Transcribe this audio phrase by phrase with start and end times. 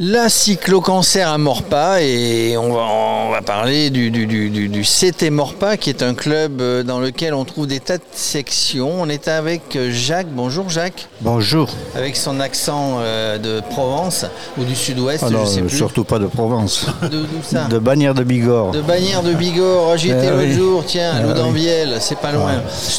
[0.00, 2.82] La cyclo-cancer à Morpa et on va,
[3.26, 7.00] on va parler du, du, du, du, CT Morpa qui est un club euh, dans
[7.00, 8.92] lequel on trouve des tas de sections.
[9.02, 10.28] On est avec euh, Jacques.
[10.30, 11.08] Bonjour Jacques.
[11.20, 11.68] Bonjour.
[11.96, 14.24] Avec son accent euh, de Provence
[14.56, 15.76] ou du sud-ouest, Alors, je sais plus.
[15.76, 16.86] surtout pas de Provence.
[17.02, 18.70] De, d'où ça De Bagnères de Bigorre.
[18.70, 19.96] De Bagnères de Bigorre.
[19.96, 20.52] J'y étais Eh l'autre oui.
[20.52, 22.52] jour, tiens, à Eh Loudanvielle, c'est pas loin.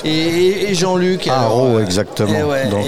[0.03, 1.29] Et, et- et Jean-Luc.
[1.29, 2.33] Haro, euh, exactement.
[2.37, 2.85] eh ouais, Donc,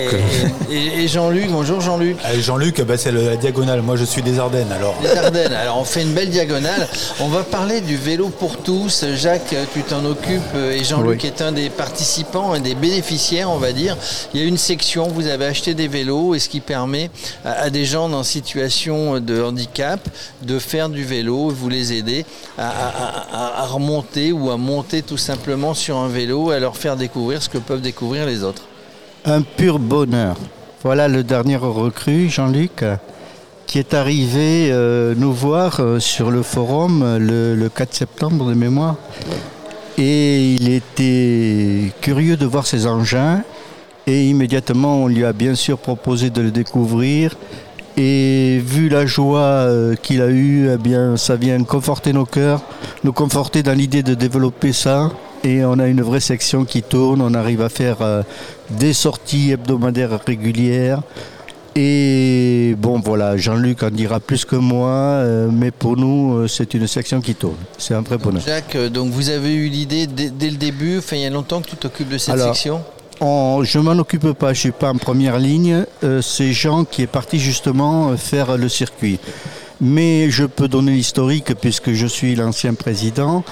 [0.69, 2.17] et- et- et Jean-Luc, bonjour Jean-Luc.
[2.41, 3.81] Jean-Luc, bah, c'est la diagonale.
[3.81, 4.95] Moi, je suis des Ardennes, alors.
[5.03, 5.53] Les Ardennes.
[5.53, 6.87] Alors on fait une belle diagonale.
[7.19, 9.05] On va parler du vélo pour tous.
[9.13, 11.27] Jacques, tu t'en occupes et Jean-Luc Oui.
[11.27, 13.95] est un des participants et des bénéficiaires, on va dire.
[14.33, 17.11] Il y a une section, vous avez acheté des vélos et ce qui permet
[17.45, 19.99] à, à des gens en situation de handicap
[20.41, 22.25] de faire du vélo, vous les aider
[22.57, 26.59] à, à- à- à remonter ou à monter tout simplement sur un vélo et à
[26.59, 28.63] leur faire découvrir ce que peuvent découvrir les autres.
[29.25, 30.37] un pur bonheur.
[30.83, 32.83] Voilà le dernier recrue, Jean-Luc,
[33.71, 38.49] qui est arrivé euh, nous voir euh, sur le forum euh, le, le 4 septembre
[38.49, 38.97] de mémoire.
[39.97, 43.43] Et il était curieux de voir ses engins.
[44.07, 47.37] Et immédiatement, on lui a bien sûr proposé de le découvrir.
[47.95, 49.69] Et vu la joie
[50.01, 52.61] qu'il a eue, eh bien, ça vient conforter nos cœurs,
[53.03, 55.11] nous conforter dans l'idée de développer ça.
[55.43, 57.97] Et on a une vraie section qui tourne, on arrive à faire
[58.69, 61.01] des sorties hebdomadaires régulières.
[61.75, 66.73] Et bon, voilà, Jean-Luc en dira plus que moi, euh, mais pour nous, euh, c'est
[66.73, 67.55] une section qui tourne.
[67.77, 68.43] C'est un vrai bonheur.
[68.45, 71.29] Jacques, euh, donc vous avez eu l'idée dès, dès le début, enfin il y a
[71.29, 72.81] longtemps que tu t'occupes de cette Alors, section
[73.21, 75.85] On- je m'en occupe pas, je suis pas en première ligne.
[76.21, 79.19] C'est Jean qui est parti justement faire le circuit.
[79.79, 83.43] Mais je peux donner l'historique puisque je suis l'ancien président.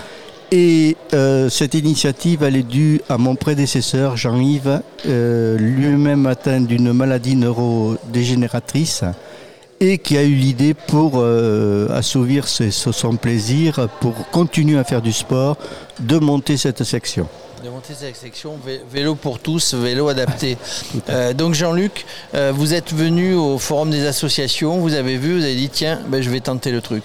[0.51, 6.91] Et euh, cette initiative, elle est due à mon prédécesseur Jean-Yves, euh, lui-même atteint d'une
[6.91, 9.03] maladie neurodégénératrice
[9.79, 15.01] et qui a eu l'idée pour euh, assouvir ce- son plaisir, pour continuer à faire
[15.03, 15.55] du sport,
[15.99, 17.27] de monter cette section.
[17.63, 20.57] de monter cette section vé- vélo pour tous, vélo adapté.
[21.09, 25.43] Euh, donc Jean-Luc, euh, vous êtes venu au forum des associations, vous avez vu, vous
[25.43, 27.03] avez dit tiens, ben, je vais tenter le truc.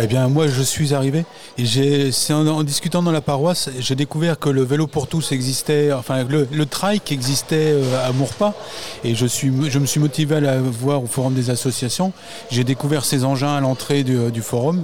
[0.00, 1.24] Eh bien, moi, je suis arrivé
[1.56, 5.92] et c'est en, discutant dans la paroisse, j'ai découvert que le vélo pour tous existait,
[5.92, 8.54] enfin, le, le trike existait euh, à Mourpas
[9.04, 12.12] et je, suis, je me suis motivé à la voir au forum des associations.
[12.50, 14.82] J'ai découvert ces engins à l'entrée du, du forum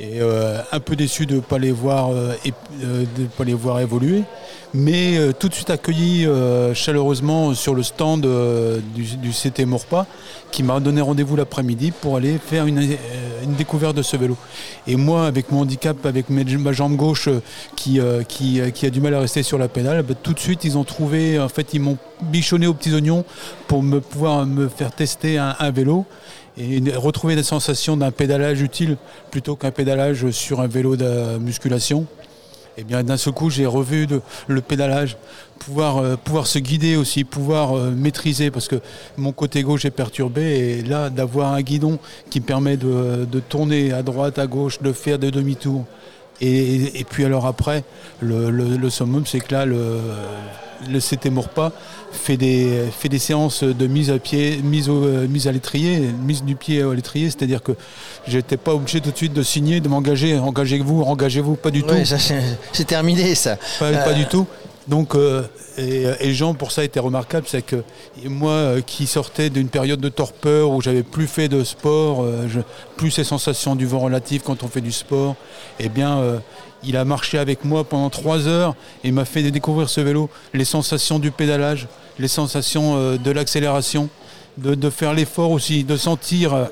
[0.00, 2.34] et euh, un peu déçu de ne pas les voir, euh,
[2.84, 4.22] euh, de pas les voir évoluer,
[4.72, 6.28] mais tout de suite accueilli
[6.74, 8.28] chaleureusement sur le stand
[8.94, 10.06] du, du CT Mourpas
[10.52, 12.78] qui m'a donné rendez-vous l'après-midi pour aller faire une,
[13.42, 14.36] une découverte de ce vélo.
[14.86, 17.30] Et moi, avec mon handicap, avec ma jambe gauche
[17.76, 17.98] qui,
[18.28, 20.76] qui, qui a du mal à rester sur la pédale, bah, tout de suite, ils
[20.76, 23.24] ont trouvé, en fait, ils m'ont bichonné aux petits oignons
[23.68, 26.04] pour me pouvoir me faire tester un, un vélo
[26.58, 28.96] et retrouver des sensations d'un pédalage utile
[29.30, 32.06] plutôt qu'un pédalage sur un vélo de musculation.
[32.76, 34.06] Et bien d'un seul coup, j'ai revu
[34.46, 35.16] le pédalage,
[35.58, 38.76] pouvoir, euh, pouvoir se guider aussi, pouvoir euh, maîtriser, parce que
[39.16, 41.98] mon côté gauche est perturbé, et là, d'avoir un guidon
[42.30, 45.86] qui me permet de tourner à droite, à gauche, de faire des demi-tours.
[46.40, 47.84] Et, et puis alors après,
[48.20, 49.98] le, le- le summum, c'est que là, le,
[50.88, 51.72] le CT Mourpas
[52.12, 55.98] fait des, fait des séances de mise à pied, mise, au, euh, mise à l'étrier,
[56.24, 57.72] mise du pied à l'étrier, c'est-à-dire que
[58.26, 61.92] j'étais pas obligé tout de suite de signer, de m'engager, engagez-vous, engagez-vous, pas du tout.
[61.94, 62.16] Ouais, ça,
[62.72, 63.56] c'est terminé ça.
[63.78, 64.46] Pas, pas Euh, du tout.
[64.88, 65.42] Donc, euh,
[65.76, 67.84] et, et Jean, pour ça, était remarquable, c'est que
[68.24, 72.46] moi, euh, qui sortais d'une période de torpeur où j'avais plus fait de sport, euh,
[72.96, 75.36] plus ces sensations du vent relatif quand on fait du sport,
[75.78, 76.38] eh bien, euh,
[76.82, 80.64] il a marché avec moi pendant trois heures et m'a fait découvrir ce vélo, les
[80.64, 81.86] sensations du pédalage,
[82.18, 84.08] les sensations euh, de l'accélération,
[84.56, 86.64] de, de faire l'effort aussi, de sentir, euh,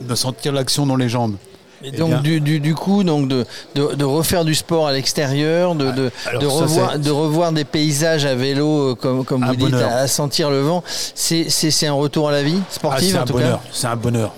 [0.00, 1.36] de sentir l'action dans les jambes.
[1.84, 3.44] Et Eh donc du, du- du coup, donc de,
[3.76, 7.52] de, de refaire du sport à l'extérieur, de, de, Ah, de revoir, c'est- de revoir
[7.52, 10.82] des paysages à vélo, euh, comme, comme Un vous dites, à, à sentir le vent,
[11.14, 11.46] c'est
[11.86, 13.68] un retour à la vie Ah, sportive c'est en un tout bonheur, cas.
[13.72, 14.34] c'est un bonheur.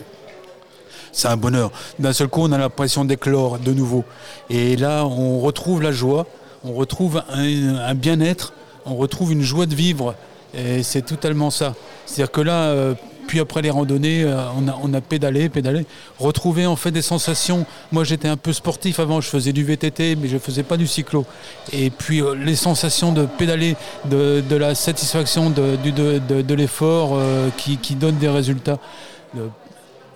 [1.12, 1.72] C'est un bonheur.
[1.98, 4.04] D'un seul coup, on a l'impression d'éclore de nouveau.
[4.48, 6.26] Et là, on retrouve la joie,
[6.62, 8.52] on retrouve un, un bien-être,
[8.86, 10.14] on retrouve une joie de vivre.
[10.54, 11.74] Et c'est totalement ça.
[12.06, 12.94] C'est-à-dire que là, euh,
[13.30, 14.42] puis après les randonnées, euh,
[14.82, 15.86] on, a, pédalé, pédalé,
[16.18, 17.64] retrouvé en fait des sensations.
[17.92, 20.88] Moi, j'étais un peu sportif avant, je faisais du VTT, mais je faisais pas du
[20.88, 21.24] cyclo.
[21.72, 27.94] Et puis euh, les sensations de pédaler, de, la satisfaction de, de, l'effort euh, qui,
[27.94, 28.80] donne des résultats.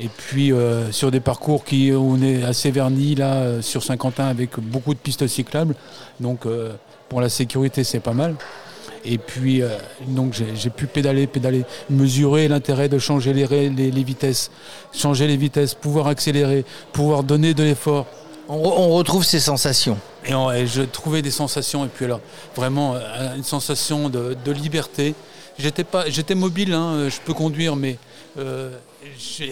[0.01, 0.53] Et puis
[0.91, 5.29] sur des parcours qui on est assez vernis là sur Saint-Quentin avec beaucoup de pistes
[5.29, 5.77] cyclables.
[6.19, 6.49] Donc
[7.09, 8.35] pour la sécurité c'est pas mal.
[9.05, 9.69] Et puis, euh,
[10.09, 14.51] donc, j'ai pu pédaler, pédaler, mesurer l'intérêt de changer les, les, vitesses,
[14.93, 18.07] changer les vitesses, pouvoir accélérer, pouvoir donner de l'effort.
[18.49, 19.99] On, retrouve ces sensations.
[20.27, 22.21] Et, je trouvais des sensations, et puis alors,
[22.57, 25.15] vraiment, euh, une sensation de, liberté.
[25.59, 27.99] J'étais mobile, hein, je peux conduire, mais
[28.39, 28.71] euh,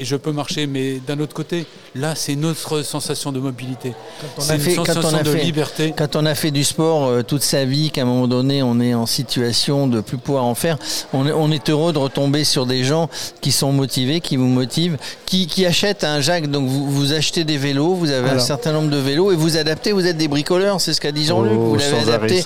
[0.03, 3.93] je, peux marcher, mais d'un autre côté, là, c'est notre sensation de mobilité.
[4.39, 5.95] C'est une sensation de liberté.
[5.97, 8.81] Quand on a fait du sport euh, toute sa vie, qu'à un moment donné, on
[8.81, 10.79] est en situation de plus pouvoir en faire,
[11.13, 13.09] on, est heureux de retomber sur des gens
[13.41, 14.97] qui sont motivés, qui vous motivent,
[15.27, 16.51] qui, achètent un Jacques.
[16.51, 19.93] Donc, vous, achetez des vélos, vous avez un certain nombre de vélos et vous adaptez.
[19.93, 21.53] Vous êtes des bricoleurs, c'est ce qu'a dit Jean-Luc.
[21.57, 22.43] Oh, vous l'avez adapté,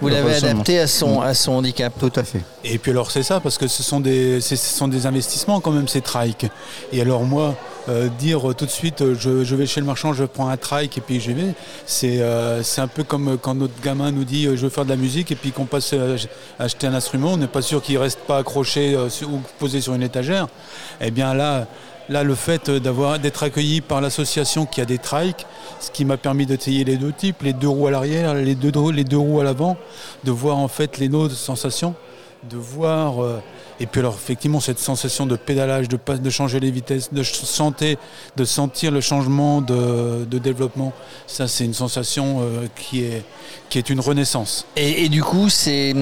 [0.00, 1.92] Vous l'avez adapté à son, à son handicap.
[1.98, 2.40] Tout à fait.
[2.64, 5.70] Et puis alors, c'est ça, parce que ce sont des, ce sont des investissements quand
[5.70, 6.45] même, ces trikes.
[6.92, 7.54] Et alors moi,
[7.88, 10.98] euh, dire tout de suite euh, je, vais chez le marchand, je prends un trike
[10.98, 11.54] et puis j'y vais,
[11.86, 14.96] c'est euh, un peu comme quand notre gamin nous dit je veux faire de la
[14.96, 16.16] musique et puis qu'on passe à
[16.58, 20.02] acheter un instrument, on n'est pas sûr qu'il reste pas accroché ou posé sur une
[20.02, 20.48] étagère.
[21.00, 21.68] Eh bien là,
[22.08, 25.46] là le fait d'être accueilli par l'association qui a des trikes,
[25.78, 28.56] ce qui m'a permis de tailler les deux types, les deux roues à l'arrière, les
[28.56, 29.76] deux, les deux roues à l'avant,
[30.24, 31.94] de voir en fait les nôtres sensations,
[32.50, 33.20] de voir
[33.80, 37.96] et puis alors effectivement cette sensation de pédalage, de, de changer les vitesses, de sentir,
[38.36, 40.92] de sentir le changement de, développement,
[41.26, 43.24] ça c'est une sensation euh, qui, est,
[43.70, 44.66] qui est une renaissance.
[44.76, 45.94] Et, du coup c'est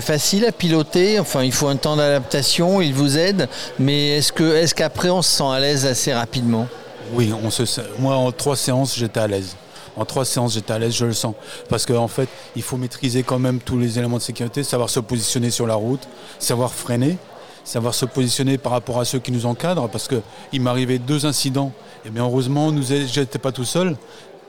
[0.00, 3.48] facile à piloter, enfin il faut un temps d'adaptation, il vous aide,
[3.78, 6.66] mais est-ce qu'après est qu'après on se sent à l'aise assez rapidement?
[7.12, 7.64] Oui, on se,
[7.98, 9.56] moi en trois séances j'étais à l'aise
[9.96, 11.34] en trois séances, j'étais à l'aise, je le sens.
[11.68, 15.00] Parce qu'en fait, il faut maîtriser quand même tous les éléments de sécurité, savoir se
[15.00, 16.06] positionner sur la route,
[16.38, 17.18] savoir freiner,
[17.64, 19.88] savoir se positionner par rapport à ceux qui nous encadrent.
[19.88, 21.72] Parce qu'il m'arrivait deux incidents.
[22.04, 23.96] Et bien heureusement, je n'étais pas tout seul.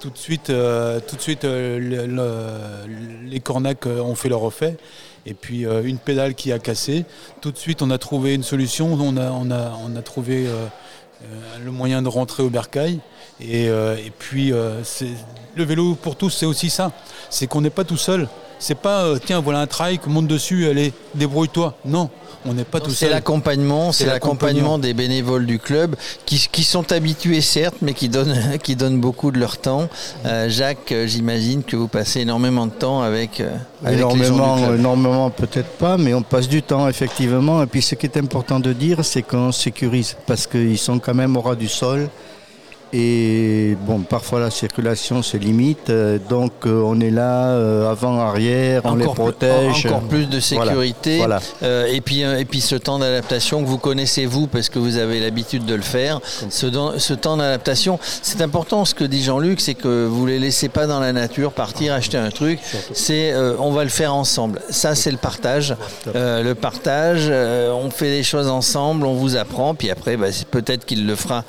[0.02, 1.00] Tout de suite, euh,
[1.44, 2.86] euh,
[3.24, 4.78] les cornacs euh, ont fait leur effet.
[5.28, 7.06] Et puis une pédale qui a cassé.
[7.42, 8.94] Tout de suite, on a trouvé une solution.
[8.94, 10.48] On on a trouvé
[11.63, 13.00] le moyen de rentrer au bercail.
[13.39, 16.91] Et, et puis, le vélo pour tous, c'est aussi ça.
[17.29, 18.27] C'est qu'on n'est pas tout seul.
[18.62, 21.74] C'est pas, euh, tiens, voilà un trike, monte dessus, allez, débrouille-toi.
[21.84, 22.12] Non,
[22.46, 22.96] on n'est pas tout seul.
[22.96, 25.96] C'est l'accompagnement, c'est l'accompagnement des bénévoles du club
[26.28, 29.90] qui, sont habitués certes, mais qui donnent, qui donnent beaucoup de leur temps.
[30.28, 33.42] Euh, Jacques, euh, j'imagine que vous passez énormément de temps avec,
[33.84, 37.64] énormément, Énormément, peut-être pas, mais on passe du temps effectivement.
[37.64, 41.16] Et puis ce qui est important de dire, c'est qu'on sécurise parce qu'ils sont quand
[41.16, 42.10] même au ras du sol.
[42.94, 48.20] Et bon, parfois la circulation se limite, euh, donc euh, on est là euh, avant,
[48.20, 49.86] arrière, on les protège.
[49.86, 51.24] encore plus de sécurité.
[51.62, 55.22] et puis et puis ce temps d'adaptation que vous connaissez vous parce que vous avez
[55.22, 56.20] l'habitude de le faire.
[56.50, 56.68] Ce,
[56.98, 58.84] ce temps d'adaptation, c'est important.
[58.84, 62.18] Ce que dit Jean-Luc, c'est que vous les laissez pas dans la nature partir acheter
[62.18, 62.60] un truc.
[62.94, 64.62] C'est on va le faire ensemble.
[64.70, 65.76] Ça c'est le partage.
[66.14, 71.08] le partage, on fait des choses ensemble, on vous apprend, puis après bah, peut-être qu'il
[71.08, 71.46] le fera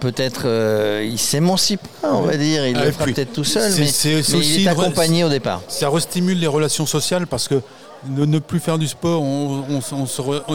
[0.00, 4.66] peut-être euh, il s'émancipe, on va dire, il le fera peut-être tout seul, mais, il
[4.66, 5.62] est accompagné au départ.
[5.68, 7.60] Ça restimule les relations sociales parce que
[8.08, 9.80] ne, plus faire du sport, on,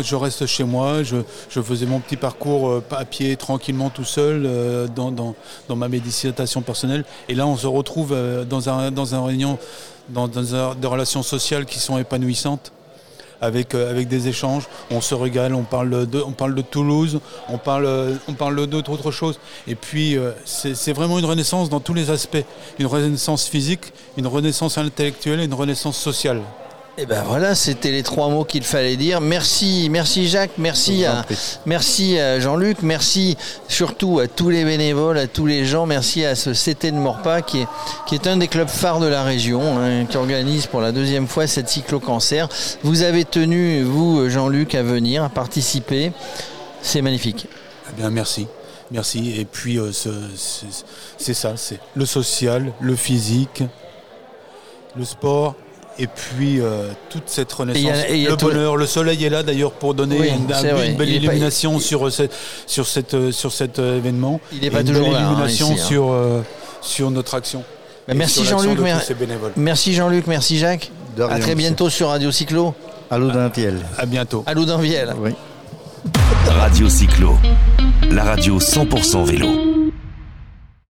[0.01, 1.17] je reste chez moi, je,
[1.61, 6.61] faisais mon petit parcours euh, à pied tranquillement tout seul euh, dans, dans, ma méditation
[6.61, 7.03] personnelle.
[7.27, 8.15] Et là, on se retrouve
[8.47, 9.57] dans un, dans un réunion,
[10.09, 12.71] dans, dans des relations sociales qui sont épanouissantes
[13.41, 14.67] avec, euh, avec des échanges.
[14.89, 19.39] On se régale, on parle de, Toulouse, on parle, parle d'autres choses.
[19.67, 22.43] Et puis, euh, c'est vraiment une renaissance dans tous les aspects.
[22.79, 26.41] Une renaissance physique, une renaissance intellectuelle et une renaissance sociale.
[26.97, 29.21] Et eh ben voilà, c'était les trois mots qu'il fallait dire.
[29.21, 31.25] Merci, merci Jacques, merci à,
[31.65, 33.37] merci Jean-Luc, merci
[33.69, 37.41] surtout à tous les bénévoles, à tous les gens, merci à ce CT de Morpa
[37.43, 37.67] qui est,
[38.07, 41.29] qui est un des clubs phares de la région, hein, qui organise pour la deuxième
[41.29, 42.49] fois cette cyclo-cancer.
[42.83, 46.11] Vous avez tenu, vous Jean-Luc, à venir, à participer.
[46.81, 47.47] C'est magnifique.
[47.89, 48.47] Eh bien merci.
[48.91, 49.39] Merci.
[49.39, 49.91] Et puis euh,
[51.17, 53.63] c'est ça, c'est le social, le physique,
[54.97, 55.55] le sport
[56.01, 60.29] et puis euh, toute cette renaissance, le bonheur, le soleil est là d'ailleurs pour donner
[60.29, 60.47] une,
[60.95, 62.11] belle illumination sur,
[62.65, 64.41] sur, cette, sur cet euh, événement.
[64.51, 66.41] Il n'est pas toujours une belle hein, illumination sur, euh,
[66.81, 67.63] sur notre action.
[68.13, 68.79] merci Jean-Luc,
[69.55, 70.91] merci Jean-Luc, merci Jacques.
[71.19, 72.73] à très bientôt sur Radio Cyclo.
[73.11, 73.75] À Loudainviel.
[73.97, 74.43] À, bientôt.
[74.47, 75.13] À Loudainviel.
[76.47, 77.35] Radio Cyclo,
[78.09, 79.70] la radio 100% vélo.